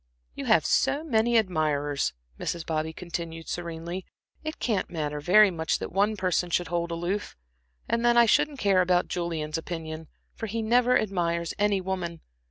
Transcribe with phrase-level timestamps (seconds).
[0.33, 2.65] "You have so many admirers," Mrs.
[2.65, 4.03] Bobby continued serenely,
[4.43, 7.35] "it can't matter very much that one person should hold aloof.
[7.87, 12.21] And then I shouldn't care about Julian's opinion, for he never admires any woman.